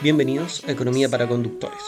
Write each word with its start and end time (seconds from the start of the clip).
Bienvenidos 0.00 0.62
a 0.68 0.70
Economía 0.70 1.08
para 1.08 1.26
Conductores, 1.26 1.82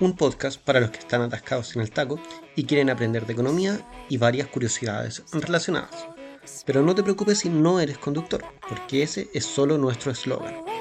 un 0.00 0.16
podcast 0.16 0.58
para 0.58 0.80
los 0.80 0.90
que 0.90 1.00
están 1.00 1.20
atascados 1.20 1.76
en 1.76 1.82
el 1.82 1.90
taco 1.90 2.18
y 2.56 2.64
quieren 2.64 2.88
aprender 2.88 3.26
de 3.26 3.34
economía 3.34 3.86
y 4.08 4.16
varias 4.16 4.48
curiosidades 4.48 5.22
relacionadas. 5.32 6.06
Pero 6.64 6.80
no 6.80 6.94
te 6.94 7.02
preocupes 7.02 7.40
si 7.40 7.50
no 7.50 7.78
eres 7.78 7.98
conductor, 7.98 8.42
porque 8.66 9.02
ese 9.02 9.28
es 9.34 9.44
solo 9.44 9.76
nuestro 9.76 10.12
eslogan. 10.12 10.71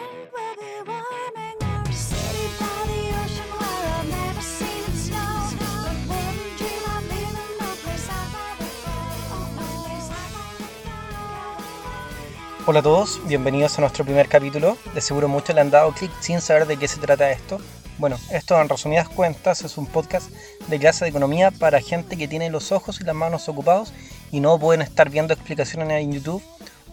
Hola 12.71 12.79
a 12.79 12.83
todos, 12.83 13.19
bienvenidos 13.27 13.77
a 13.77 13.81
nuestro 13.81 14.05
primer 14.05 14.29
capítulo. 14.29 14.77
De 14.93 15.01
seguro 15.01 15.27
muchos 15.27 15.53
le 15.53 15.59
han 15.59 15.71
dado 15.71 15.91
clic 15.91 16.09
sin 16.21 16.39
saber 16.39 16.65
de 16.67 16.77
qué 16.77 16.87
se 16.87 17.01
trata 17.01 17.29
esto. 17.29 17.59
Bueno, 17.97 18.17
esto 18.31 18.61
en 18.61 18.69
resumidas 18.69 19.09
cuentas 19.09 19.61
es 19.65 19.77
un 19.77 19.87
podcast 19.87 20.31
de 20.69 20.79
clase 20.79 21.03
de 21.03 21.09
economía 21.09 21.51
para 21.51 21.81
gente 21.81 22.15
que 22.15 22.29
tiene 22.29 22.49
los 22.49 22.71
ojos 22.71 23.01
y 23.01 23.03
las 23.03 23.13
manos 23.13 23.49
ocupados 23.49 23.91
y 24.31 24.39
no 24.39 24.57
pueden 24.57 24.81
estar 24.81 25.09
viendo 25.09 25.33
explicaciones 25.33 26.01
en 26.01 26.13
YouTube 26.13 26.41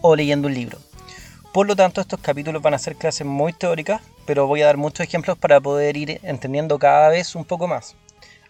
o 0.00 0.16
leyendo 0.16 0.48
un 0.48 0.54
libro. 0.54 0.78
Por 1.52 1.68
lo 1.68 1.76
tanto, 1.76 2.00
estos 2.00 2.18
capítulos 2.18 2.60
van 2.60 2.74
a 2.74 2.78
ser 2.80 2.96
clases 2.96 3.24
muy 3.24 3.52
teóricas, 3.52 4.02
pero 4.26 4.48
voy 4.48 4.62
a 4.62 4.66
dar 4.66 4.78
muchos 4.78 5.06
ejemplos 5.06 5.38
para 5.38 5.60
poder 5.60 5.96
ir 5.96 6.18
entendiendo 6.24 6.76
cada 6.80 7.08
vez 7.08 7.36
un 7.36 7.44
poco 7.44 7.68
más. 7.68 7.94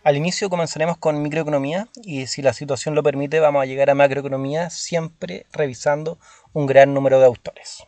Al 0.09 0.17
inicio 0.17 0.49
comenzaremos 0.49 0.97
con 0.97 1.21
microeconomía 1.21 1.87
y 2.03 2.29
si 2.29 2.41
la 2.41 2.55
situación 2.55 2.95
lo 2.95 3.03
permite 3.03 3.41
vamos 3.41 3.63
a 3.63 3.67
llegar 3.67 3.91
a 3.91 3.95
macroeconomía 3.95 4.71
siempre 4.71 5.45
revisando 5.53 6.19
un 6.55 6.65
gran 6.65 6.95
número 6.95 7.21
de 7.21 7.27
autores. 7.27 7.85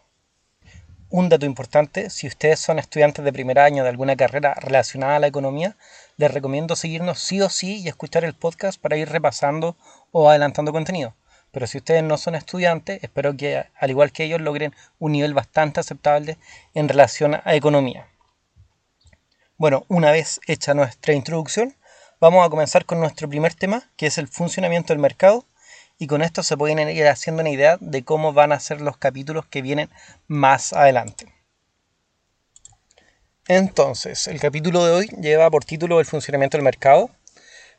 Un 1.08 1.30
dato 1.30 1.46
importante, 1.46 2.10
si 2.10 2.26
ustedes 2.26 2.60
son 2.60 2.78
estudiantes 2.78 3.24
de 3.24 3.32
primer 3.32 3.58
año 3.58 3.84
de 3.84 3.88
alguna 3.88 4.16
carrera 4.16 4.52
relacionada 4.52 5.16
a 5.16 5.18
la 5.18 5.28
economía, 5.28 5.78
les 6.18 6.30
recomiendo 6.30 6.76
seguirnos 6.76 7.18
sí 7.20 7.40
o 7.40 7.48
sí 7.48 7.80
y 7.80 7.88
escuchar 7.88 8.24
el 8.24 8.34
podcast 8.34 8.78
para 8.78 8.98
ir 8.98 9.08
repasando 9.08 9.78
o 10.12 10.28
adelantando 10.28 10.72
contenido. 10.72 11.14
Pero 11.52 11.66
si 11.66 11.78
ustedes 11.78 12.02
no 12.02 12.18
son 12.18 12.34
estudiantes, 12.34 13.02
espero 13.02 13.34
que 13.34 13.64
al 13.74 13.88
igual 13.88 14.12
que 14.12 14.24
ellos 14.24 14.42
logren 14.42 14.74
un 14.98 15.12
nivel 15.12 15.32
bastante 15.32 15.80
aceptable 15.80 16.36
en 16.74 16.86
relación 16.86 17.40
a 17.42 17.54
economía. 17.54 18.08
Bueno, 19.56 19.86
una 19.88 20.10
vez 20.10 20.38
hecha 20.46 20.74
nuestra 20.74 21.14
introducción, 21.14 21.76
Vamos 22.20 22.46
a 22.46 22.50
comenzar 22.50 22.84
con 22.84 23.00
nuestro 23.00 23.30
primer 23.30 23.54
tema, 23.54 23.90
que 23.96 24.06
es 24.06 24.18
el 24.18 24.28
funcionamiento 24.28 24.92
del 24.92 25.00
mercado, 25.00 25.46
y 25.96 26.06
con 26.06 26.20
esto 26.20 26.42
se 26.42 26.54
pueden 26.54 26.78
ir 26.90 27.08
haciendo 27.08 27.40
una 27.40 27.48
idea 27.48 27.78
de 27.80 28.04
cómo 28.04 28.34
van 28.34 28.52
a 28.52 28.60
ser 28.60 28.82
los 28.82 28.98
capítulos 28.98 29.46
que 29.46 29.62
vienen 29.62 29.88
más 30.26 30.74
adelante. 30.74 31.32
Entonces, 33.48 34.28
el 34.28 34.38
capítulo 34.38 34.84
de 34.84 34.92
hoy 34.92 35.06
lleva 35.18 35.50
por 35.50 35.64
título 35.64 35.98
el 35.98 36.04
funcionamiento 36.04 36.58
del 36.58 36.64
mercado. 36.64 37.08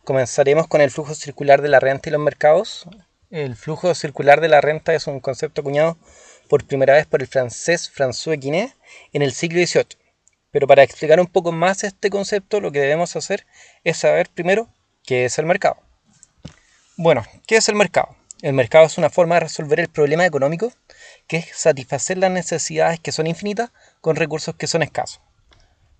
Comenzaremos 0.03 0.67
con 0.67 0.81
el 0.81 0.89
flujo 0.89 1.13
circular 1.13 1.61
de 1.61 1.69
la 1.69 1.79
renta 1.79 2.09
y 2.09 2.11
los 2.11 2.21
mercados. 2.21 2.87
El 3.29 3.55
flujo 3.55 3.93
circular 3.93 4.41
de 4.41 4.49
la 4.49 4.59
renta 4.59 4.95
es 4.95 5.05
un 5.05 5.19
concepto 5.19 5.61
acuñado 5.61 5.99
por 6.49 6.65
primera 6.65 6.95
vez 6.95 7.05
por 7.05 7.21
el 7.21 7.27
francés 7.27 7.91
François 7.95 8.39
Quinet 8.39 8.75
en 9.13 9.21
el 9.21 9.33
siglo 9.33 9.63
XVIII 9.63 10.00
pero 10.51 10.67
para 10.67 10.83
explicar 10.83 11.19
un 11.19 11.27
poco 11.27 11.51
más 11.51 11.83
este 11.83 12.09
concepto, 12.09 12.59
lo 12.59 12.71
que 12.71 12.79
debemos 12.79 13.15
hacer 13.15 13.45
es 13.83 13.97
saber 13.97 14.29
primero 14.29 14.69
qué 15.03 15.25
es 15.25 15.39
el 15.39 15.45
mercado. 15.45 15.77
Bueno, 16.97 17.23
¿qué 17.47 17.55
es 17.55 17.69
el 17.69 17.75
mercado? 17.75 18.15
El 18.41 18.53
mercado 18.53 18.85
es 18.85 18.97
una 18.97 19.09
forma 19.09 19.35
de 19.35 19.41
resolver 19.41 19.79
el 19.79 19.87
problema 19.87 20.25
económico, 20.25 20.73
que 21.27 21.37
es 21.37 21.47
satisfacer 21.55 22.17
las 22.17 22.31
necesidades 22.31 22.99
que 22.99 23.11
son 23.11 23.27
infinitas 23.27 23.71
con 24.01 24.15
recursos 24.15 24.55
que 24.55 24.67
son 24.67 24.83
escasos. 24.83 25.21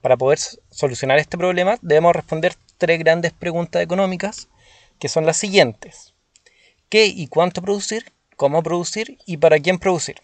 Para 0.02 0.18
poder 0.18 0.40
solucionar 0.72 1.20
este 1.20 1.38
problema 1.38 1.78
debemos 1.81 2.16
responder 2.16 2.56
tres 2.78 3.00
grandes 3.00 3.31
preguntas 3.31 3.81
económicas, 3.81 4.50
que 5.00 5.08
son 5.08 5.26
las 5.26 5.38
siguientes. 5.38 6.14
¿Qué 6.90 7.06
y 7.06 7.28
cuánto 7.28 7.62
producir? 7.62 8.12
¿Cómo 8.36 8.64
producir? 8.64 9.20
¿Y 9.26 9.38
para 9.38 9.59
quién 9.59 9.78
producir? 9.78 10.18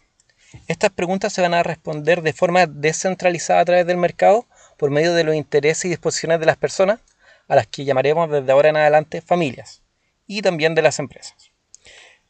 Estas 0.68 0.91
preguntas 0.91 1.34
se 1.34 1.41
van 1.41 1.53
a 1.53 1.63
responder 1.63 2.22
de 2.22 2.31
forma 2.31 2.66
descentralizada 2.68 3.59
a 3.59 3.66
través 3.66 3.85
del 3.85 3.97
mercado 3.97 4.46
por 4.78 4.91
medio 4.91 5.13
de 5.13 5.24
los 5.24 5.35
intereses 5.35 5.85
y 5.85 5.90
disposiciones 5.90 6.40
de 6.40 6.46
las 6.46 6.58
personas, 6.58 7.00
a 7.47 7.56
las 7.56 7.68
que 7.68 7.84
llamaremos 7.84 8.30
desde 8.30 8.52
ahora 8.52 8.69
en 8.69 8.78
adelante 8.78 9.22
familias, 9.22 9.81
y 10.25 10.41
también 10.41 10.75
de 10.75 10.81
las 10.81 11.00
empresas. 11.00 11.52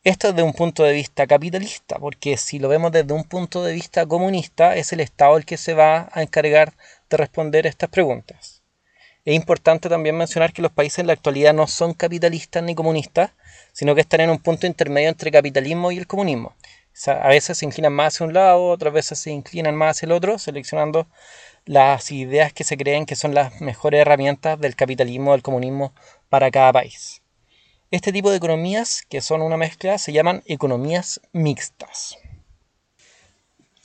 Esto 0.03 0.31
desde 0.31 0.43
un 0.43 0.53
punto 0.53 0.83
de 0.83 0.93
vista 0.93 1.27
capitalista, 1.27 1.99
porque 1.99 2.37
si 2.37 2.59
lo 2.59 2.69
vemos 2.69 2.91
desde 2.91 3.13
un 3.13 3.23
punto 3.23 3.63
de 3.63 3.73
vista 3.73 4.05
comunista, 4.05 4.75
es 4.75 4.93
el 4.93 5.01
Estado 5.01 5.37
el 5.37 5.45
que 5.45 5.57
se 5.57 5.73
va 5.73 6.09
a 6.11 6.23
encargar 6.23 6.73
de 7.09 7.17
responder 7.17 7.67
estas 7.67 7.89
preguntas. 7.89 8.63
Es 9.25 9.35
importante 9.35 9.89
también 9.89 10.15
mencionar 10.15 10.53
que 10.53 10.61
los 10.61 10.71
países 10.71 10.99
en 10.99 11.07
la 11.07 11.13
actualidad 11.13 11.53
no 11.53 11.67
son 11.67 11.93
capitalistas 11.93 12.63
ni 12.63 12.73
comunistas, 12.73 13.31
sino 13.73 13.93
que 13.93 14.01
están 14.01 14.21
en 14.21 14.29
un 14.29 14.39
punto 14.39 14.65
intermedio 14.65 15.09
entre 15.09 15.31
capitalismo 15.31 15.91
y 15.91 15.97
el 15.97 16.07
comunismo, 16.07 16.55
a 17.05 17.27
veces 17.27 17.59
se 17.59 17.65
inclinan 17.65 17.93
más 17.93 18.15
hacia 18.15 18.25
un 18.25 18.33
lado, 18.33 18.65
otras 18.69 18.91
veces 18.91 19.19
se 19.19 19.29
inclinan 19.29 19.75
más 19.75 19.97
hacia 19.97 20.07
el 20.07 20.13
otro, 20.13 20.39
seleccionando 20.39 21.07
las 21.65 22.11
ideas 22.11 22.53
que 22.53 22.63
se 22.63 22.77
creen 22.77 23.05
que 23.05 23.15
son 23.15 23.35
las 23.35 23.61
mejores 23.61 24.01
herramientas 24.01 24.59
del 24.59 24.75
capitalismo 24.75 25.31
o 25.31 25.33
del 25.33 25.43
comunismo 25.43 25.93
para 26.29 26.49
cada 26.49 26.73
país. 26.73 27.21
Este 27.91 28.11
tipo 28.11 28.31
de 28.31 28.37
economías, 28.37 29.03
que 29.07 29.21
son 29.21 29.41
una 29.41 29.57
mezcla, 29.57 29.97
se 29.97 30.11
llaman 30.11 30.43
economías 30.47 31.21
mixtas. 31.33 32.17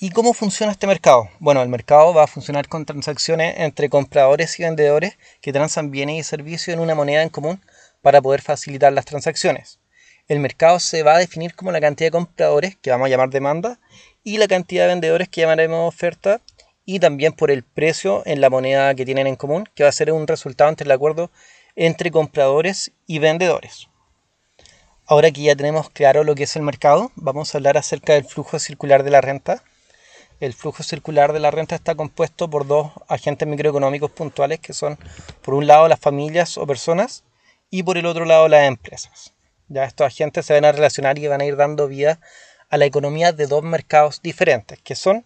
¿Y 0.00 0.10
cómo 0.10 0.32
funciona 0.32 0.72
este 0.72 0.86
mercado? 0.86 1.28
Bueno, 1.38 1.62
el 1.62 1.68
mercado 1.68 2.14
va 2.14 2.24
a 2.24 2.28
funcionar 2.28 2.66
con 2.66 2.86
transacciones 2.86 3.54
entre 3.58 3.90
compradores 3.90 4.58
y 4.58 4.64
vendedores 4.64 5.18
que 5.40 5.52
transan 5.52 5.90
bienes 5.90 6.16
y 6.16 6.22
servicios 6.22 6.74
en 6.74 6.80
una 6.80 6.94
moneda 6.94 7.22
en 7.22 7.28
común 7.28 7.64
para 8.00 8.22
poder 8.22 8.40
facilitar 8.42 8.92
las 8.92 9.04
transacciones 9.04 9.81
el 10.28 10.40
mercado 10.40 10.80
se 10.80 11.02
va 11.02 11.14
a 11.14 11.18
definir 11.18 11.54
como 11.54 11.72
la 11.72 11.80
cantidad 11.80 12.08
de 12.08 12.12
compradores, 12.12 12.76
que 12.76 12.90
vamos 12.90 13.06
a 13.06 13.10
llamar 13.10 13.30
demanda, 13.30 13.78
y 14.24 14.38
la 14.38 14.48
cantidad 14.48 14.84
de 14.84 14.88
vendedores 14.88 15.28
que 15.28 15.40
llamaremos 15.40 15.88
oferta, 15.88 16.40
y 16.84 17.00
también 17.00 17.32
por 17.32 17.50
el 17.50 17.62
precio 17.62 18.22
en 18.26 18.40
la 18.40 18.50
moneda 18.50 18.94
que 18.94 19.04
tienen 19.04 19.26
en 19.26 19.36
común, 19.36 19.68
que 19.74 19.82
va 19.82 19.88
a 19.88 19.92
ser 19.92 20.12
un 20.12 20.26
resultado 20.26 20.70
entre 20.70 20.84
el 20.84 20.92
acuerdo 20.92 21.30
entre 21.76 22.10
compradores 22.10 22.92
y 23.06 23.18
vendedores. 23.18 23.88
Ahora 25.06 25.30
que 25.30 25.42
ya 25.42 25.56
tenemos 25.56 25.90
claro 25.90 26.24
lo 26.24 26.34
que 26.34 26.44
es 26.44 26.56
el 26.56 26.62
mercado, 26.62 27.10
vamos 27.16 27.54
a 27.54 27.58
hablar 27.58 27.76
acerca 27.76 28.14
del 28.14 28.24
flujo 28.24 28.58
circular 28.58 29.02
de 29.02 29.10
la 29.10 29.20
renta. 29.20 29.62
El 30.40 30.54
flujo 30.54 30.82
circular 30.82 31.32
de 31.32 31.40
la 31.40 31.50
renta 31.50 31.74
está 31.74 31.94
compuesto 31.94 32.48
por 32.48 32.66
dos 32.66 32.92
agentes 33.08 33.46
microeconómicos 33.46 34.10
puntuales 34.10 34.60
que 34.60 34.72
son, 34.72 34.98
por 35.42 35.54
un 35.54 35.66
lado, 35.66 35.88
las 35.88 36.00
familias 36.00 36.58
o 36.58 36.66
personas 36.66 37.24
y 37.70 37.82
por 37.82 37.96
el 37.96 38.06
otro 38.06 38.24
lado, 38.24 38.48
las 38.48 38.66
empresas. 38.66 39.32
Ya 39.68 39.84
estos 39.84 40.06
agentes 40.06 40.46
se 40.46 40.54
van 40.54 40.64
a 40.64 40.72
relacionar 40.72 41.18
y 41.18 41.26
van 41.26 41.40
a 41.40 41.44
ir 41.44 41.56
dando 41.56 41.88
vida 41.88 42.20
a 42.68 42.78
la 42.78 42.86
economía 42.86 43.32
de 43.32 43.46
dos 43.46 43.62
mercados 43.62 44.22
diferentes, 44.22 44.78
que 44.80 44.94
son, 44.94 45.24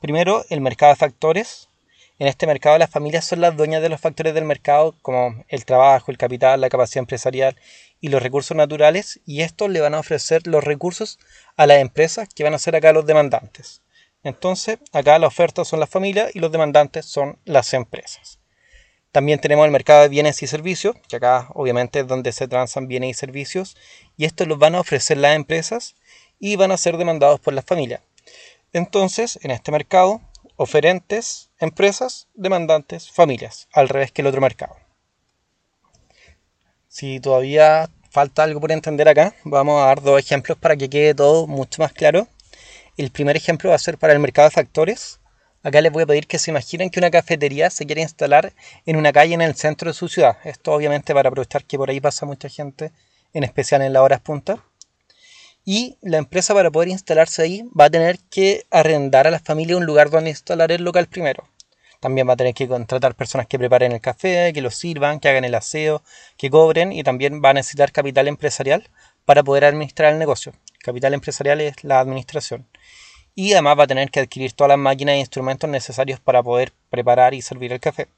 primero, 0.00 0.44
el 0.50 0.60
mercado 0.60 0.92
de 0.92 0.96
factores. 0.96 1.68
En 2.18 2.26
este 2.26 2.46
mercado 2.46 2.76
las 2.78 2.90
familias 2.90 3.24
son 3.24 3.40
las 3.40 3.56
dueñas 3.56 3.82
de 3.82 3.88
los 3.88 4.00
factores 4.00 4.34
del 4.34 4.44
mercado, 4.44 4.94
como 5.02 5.44
el 5.48 5.64
trabajo, 5.64 6.10
el 6.10 6.18
capital, 6.18 6.60
la 6.60 6.68
capacidad 6.68 7.02
empresarial 7.02 7.56
y 8.00 8.08
los 8.08 8.22
recursos 8.22 8.56
naturales, 8.56 9.20
y 9.24 9.40
estos 9.40 9.70
le 9.70 9.80
van 9.80 9.94
a 9.94 10.00
ofrecer 10.00 10.46
los 10.46 10.62
recursos 10.62 11.18
a 11.56 11.66
las 11.66 11.78
empresas 11.78 12.28
que 12.28 12.44
van 12.44 12.54
a 12.54 12.58
ser 12.58 12.76
acá 12.76 12.92
los 12.92 13.06
demandantes. 13.06 13.80
Entonces, 14.22 14.78
acá 14.92 15.18
la 15.18 15.26
oferta 15.26 15.64
son 15.64 15.80
las 15.80 15.88
familias 15.88 16.30
y 16.34 16.40
los 16.40 16.52
demandantes 16.52 17.06
son 17.06 17.38
las 17.44 17.72
empresas. 17.74 18.41
También 19.12 19.38
tenemos 19.38 19.66
el 19.66 19.70
mercado 19.70 20.02
de 20.02 20.08
bienes 20.08 20.42
y 20.42 20.46
servicios, 20.46 20.96
que 21.06 21.16
acá 21.16 21.48
obviamente 21.54 22.00
es 22.00 22.06
donde 22.06 22.32
se 22.32 22.48
transan 22.48 22.88
bienes 22.88 23.10
y 23.10 23.14
servicios, 23.14 23.76
y 24.16 24.24
estos 24.24 24.48
los 24.48 24.58
van 24.58 24.74
a 24.74 24.80
ofrecer 24.80 25.18
las 25.18 25.36
empresas 25.36 25.96
y 26.40 26.56
van 26.56 26.72
a 26.72 26.78
ser 26.78 26.96
demandados 26.96 27.38
por 27.38 27.52
las 27.52 27.66
familias. 27.66 28.00
Entonces, 28.72 29.38
en 29.42 29.50
este 29.50 29.70
mercado, 29.70 30.22
oferentes, 30.56 31.50
empresas, 31.60 32.28
demandantes, 32.34 33.10
familias, 33.10 33.68
al 33.72 33.90
revés 33.90 34.12
que 34.12 34.22
el 34.22 34.28
otro 34.28 34.40
mercado. 34.40 34.76
Si 36.88 37.20
todavía 37.20 37.90
falta 38.10 38.42
algo 38.44 38.60
por 38.60 38.72
entender 38.72 39.08
acá, 39.08 39.34
vamos 39.44 39.82
a 39.82 39.86
dar 39.86 40.00
dos 40.00 40.18
ejemplos 40.18 40.56
para 40.56 40.76
que 40.76 40.88
quede 40.88 41.14
todo 41.14 41.46
mucho 41.46 41.82
más 41.82 41.92
claro. 41.92 42.28
El 42.96 43.10
primer 43.10 43.36
ejemplo 43.36 43.70
va 43.70 43.76
a 43.76 43.78
ser 43.78 43.98
para 43.98 44.14
el 44.14 44.20
mercado 44.20 44.48
de 44.48 44.54
factores, 44.54 45.20
Acá 45.64 45.80
les 45.80 45.92
voy 45.92 46.02
a 46.02 46.06
pedir 46.06 46.26
que 46.26 46.40
se 46.40 46.50
imaginen 46.50 46.90
que 46.90 46.98
una 46.98 47.10
cafetería 47.10 47.70
se 47.70 47.86
quiere 47.86 48.02
instalar 48.02 48.52
en 48.84 48.96
una 48.96 49.12
calle 49.12 49.34
en 49.34 49.42
el 49.42 49.54
centro 49.54 49.90
de 49.90 49.94
su 49.94 50.08
ciudad. 50.08 50.36
Esto 50.42 50.72
obviamente 50.72 51.14
para 51.14 51.28
aprovechar 51.28 51.64
que 51.64 51.78
por 51.78 51.88
ahí 51.88 52.00
pasa 52.00 52.26
mucha 52.26 52.48
gente, 52.48 52.90
en 53.32 53.44
especial 53.44 53.80
en 53.82 53.92
las 53.92 54.02
horas 54.02 54.20
punta. 54.20 54.64
Y 55.64 55.98
la 56.02 56.18
empresa 56.18 56.52
para 56.52 56.72
poder 56.72 56.88
instalarse 56.88 57.42
ahí 57.42 57.64
va 57.78 57.84
a 57.84 57.90
tener 57.90 58.18
que 58.28 58.66
arrendar 58.72 59.28
a 59.28 59.30
la 59.30 59.38
familia 59.38 59.76
un 59.76 59.86
lugar 59.86 60.10
donde 60.10 60.30
instalar 60.30 60.72
el 60.72 60.82
local 60.82 61.06
primero. 61.06 61.48
También 62.00 62.28
va 62.28 62.32
a 62.32 62.36
tener 62.36 62.54
que 62.54 62.66
contratar 62.66 63.14
personas 63.14 63.46
que 63.46 63.60
preparen 63.60 63.92
el 63.92 64.00
café, 64.00 64.52
que 64.52 64.62
lo 64.62 64.72
sirvan, 64.72 65.20
que 65.20 65.28
hagan 65.28 65.44
el 65.44 65.54
aseo, 65.54 66.02
que 66.36 66.50
cobren 66.50 66.92
y 66.92 67.04
también 67.04 67.40
va 67.40 67.50
a 67.50 67.54
necesitar 67.54 67.92
capital 67.92 68.26
empresarial 68.26 68.90
para 69.24 69.44
poder 69.44 69.64
administrar 69.64 70.12
el 70.12 70.18
negocio. 70.18 70.52
Capital 70.80 71.14
empresarial 71.14 71.60
es 71.60 71.84
la 71.84 72.00
administración 72.00 72.66
y 73.34 73.52
además 73.52 73.78
va 73.78 73.84
a 73.84 73.88
tener 73.88 74.10
que 74.10 74.20
adquirir 74.20 74.52
todas 74.52 74.70
las 74.70 74.78
máquinas 74.78 75.14
e 75.14 75.18
instrumentos 75.18 75.68
necesarios 75.68 76.20
para 76.20 76.42
poder 76.42 76.72
preparar 76.90 77.34
y 77.34 77.42
servir 77.42 77.72
el 77.72 77.80
café. 77.80 78.08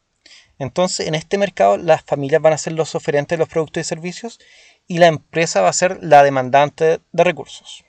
Entonces, 0.59 1.07
en 1.07 1.15
este 1.15 1.39
mercado, 1.39 1.77
las 1.77 2.03
familias 2.03 2.41
van 2.41 2.53
a 2.53 2.59
ser 2.59 2.75
los 2.75 2.95
oferentes 2.95 3.37
de 3.37 3.41
los 3.41 3.49
productos 3.49 3.81
y 3.81 3.85
servicios 3.85 4.41
y 4.87 4.99
la 4.99 5.07
empresa 5.07 5.61
va 5.61 5.69
a 5.69 5.73
ser 5.73 5.99
la 6.03 6.23
demandante 6.23 7.01
de 7.13 7.25
recursos. 7.25 7.85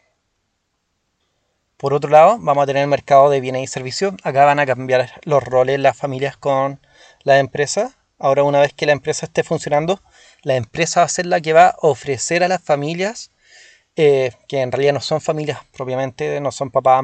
Por 1.77 1.93
otro 1.93 2.09
lado, 2.09 2.37
vamos 2.39 2.63
a 2.63 2.67
tener 2.67 2.83
el 2.83 2.87
mercado 2.87 3.29
de 3.29 3.41
bienes 3.41 3.63
y 3.63 3.67
servicios. 3.67 4.13
Acá 4.23 4.45
van 4.45 4.59
a 4.59 4.65
cambiar 4.65 5.11
los 5.23 5.43
roles 5.43 5.79
las 5.79 5.97
familias 5.97 6.37
con 6.37 6.79
la 7.23 7.37
empresa. 7.39 7.97
Ahora, 8.17 8.43
una 8.43 8.61
vez 8.61 8.73
que 8.73 8.85
la 8.85 8.93
empresa 8.93 9.25
esté 9.25 9.43
funcionando, 9.43 10.01
la 10.41 10.55
empresa 10.55 11.01
va 11.01 11.05
a 11.05 11.09
ser 11.09 11.25
la 11.25 11.41
que 11.41 11.53
va 11.53 11.67
a 11.67 11.75
ofrecer 11.81 12.43
a 12.43 12.47
las 12.47 12.63
familias, 12.63 13.31
eh, 13.95 14.33
que 14.47 14.61
en 14.61 14.71
realidad 14.71 14.93
no 14.93 15.01
son 15.01 15.21
familias 15.21 15.59
propiamente, 15.75 16.41
no 16.41 16.51
son 16.51 16.69
papá, 16.69 17.01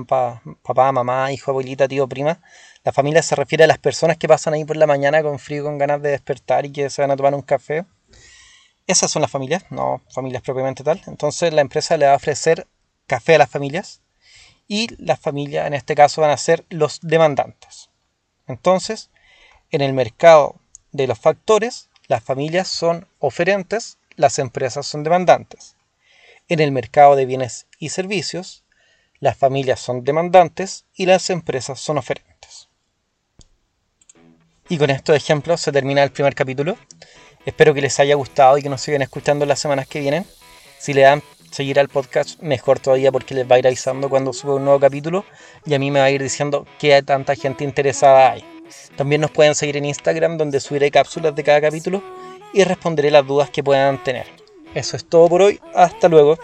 papá, 0.61 0.91
mamá, 0.91 1.31
hijo, 1.31 1.51
abuelita, 1.51 1.87
tío, 1.87 2.07
prima. 2.07 2.41
La 2.83 2.91
familia 2.91 3.21
se 3.21 3.35
refiere 3.35 3.63
a 3.63 3.67
las 3.67 3.77
personas 3.77 4.17
que 4.17 4.27
pasan 4.27 4.53
ahí 4.53 4.65
por 4.65 4.75
la 4.75 4.87
mañana 4.87 5.23
con 5.23 5.39
frío, 5.39 5.63
con 5.63 5.77
ganas 5.77 6.01
de 6.01 6.09
despertar 6.09 6.65
y 6.65 6.71
que 6.71 6.89
se 6.89 7.01
van 7.01 7.11
a 7.11 7.15
tomar 7.15 7.33
un 7.33 7.43
café. 7.43 7.85
Esas 8.87 9.09
son 9.11 9.21
las 9.21 9.31
familias, 9.31 9.63
no 9.69 10.01
familias 10.09 10.41
propiamente 10.41 10.83
tal. 10.83 11.01
Entonces 11.07 11.53
la 11.53 11.61
empresa 11.61 11.95
le 11.97 12.07
va 12.07 12.13
a 12.13 12.17
ofrecer 12.17 12.67
café 13.07 13.35
a 13.35 13.39
las 13.39 13.49
familias 13.49 14.01
y 14.67 14.87
las 15.03 15.19
familias 15.19 15.67
en 15.67 15.73
este 15.73 15.95
caso 15.95 16.21
van 16.21 16.31
a 16.31 16.37
ser 16.37 16.65
los 16.69 16.99
demandantes. 17.01 17.89
Entonces, 18.47 19.11
en 19.69 19.81
el 19.81 19.93
mercado 19.93 20.55
de 20.91 21.07
los 21.07 21.19
factores, 21.19 21.89
las 22.07 22.23
familias 22.23 22.67
son 22.67 23.07
oferentes, 23.19 23.97
las 24.15 24.39
empresas 24.39 24.85
son 24.85 25.03
demandantes. 25.03 25.75
En 26.51 26.59
el 26.59 26.73
mercado 26.73 27.15
de 27.15 27.25
bienes 27.25 27.65
y 27.79 27.87
servicios, 27.87 28.65
las 29.21 29.37
familias 29.37 29.79
son 29.79 30.03
demandantes 30.03 30.83
y 30.93 31.05
las 31.05 31.29
empresas 31.29 31.79
son 31.79 31.97
oferentes. 31.97 32.67
Y 34.67 34.77
con 34.77 34.89
estos 34.89 35.15
ejemplos 35.15 35.61
se 35.61 35.71
termina 35.71 36.03
el 36.03 36.11
primer 36.11 36.35
capítulo. 36.35 36.75
Espero 37.45 37.73
que 37.73 37.79
les 37.79 37.97
haya 38.01 38.15
gustado 38.15 38.57
y 38.57 38.63
que 38.63 38.67
nos 38.67 38.81
sigan 38.81 39.01
escuchando 39.01 39.45
las 39.45 39.59
semanas 39.59 39.87
que 39.87 40.01
vienen. 40.01 40.25
Si 40.77 40.91
le 40.93 41.03
dan 41.03 41.23
seguir 41.51 41.79
al 41.79 41.87
podcast, 41.87 42.41
mejor 42.41 42.79
todavía 42.79 43.13
porque 43.13 43.33
les 43.33 43.49
va 43.49 43.55
a 43.55 43.59
ir 43.59 43.67
avisando 43.67 44.09
cuando 44.09 44.33
suba 44.33 44.55
un 44.55 44.65
nuevo 44.65 44.81
capítulo 44.81 45.23
y 45.65 45.73
a 45.73 45.79
mí 45.79 45.89
me 45.89 45.99
va 45.99 46.07
a 46.07 46.11
ir 46.11 46.21
diciendo 46.21 46.67
que 46.79 47.01
tanta 47.01 47.35
gente 47.35 47.63
interesada 47.63 48.29
hay. 48.29 48.43
También 48.97 49.21
nos 49.21 49.31
pueden 49.31 49.55
seguir 49.55 49.77
en 49.77 49.85
Instagram 49.85 50.37
donde 50.37 50.59
subiré 50.59 50.91
cápsulas 50.91 51.33
de 51.33 51.45
cada 51.45 51.61
capítulo 51.61 52.03
y 52.53 52.65
responderé 52.65 53.09
las 53.09 53.25
dudas 53.25 53.49
que 53.49 53.63
puedan 53.63 54.03
tener. 54.03 54.40
Eso 54.73 54.95
es 54.95 55.05
todo 55.05 55.27
por 55.27 55.41
hoy, 55.41 55.59
hasta 55.75 56.07
luego. 56.07 56.37